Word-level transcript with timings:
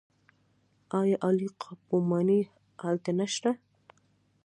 آیا 0.99 1.17
عالي 1.23 1.47
قاپو 1.61 1.95
ماڼۍ 2.09 2.41
هلته 2.83 3.11
نشته؟ 3.19 3.51